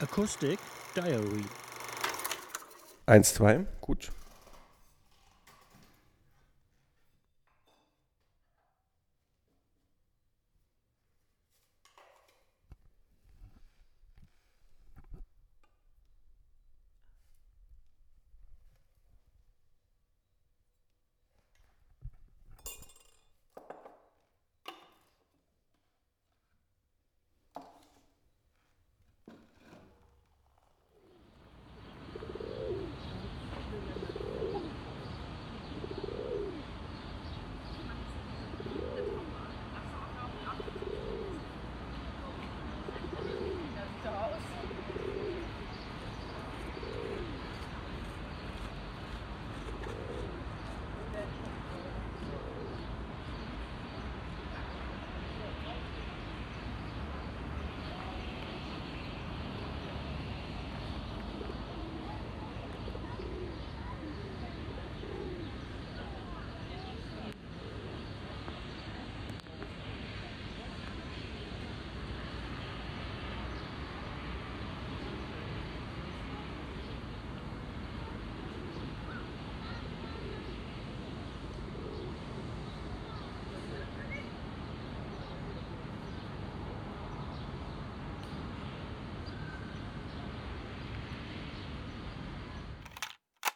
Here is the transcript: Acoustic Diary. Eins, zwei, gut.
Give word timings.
Acoustic 0.00 0.58
Diary. 0.94 1.44
Eins, 3.06 3.34
zwei, 3.34 3.66
gut. 3.80 4.10